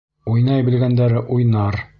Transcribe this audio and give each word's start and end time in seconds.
Уйнай 0.31 0.65
белгәндәре 0.71 1.25
уйнар. 1.37 1.83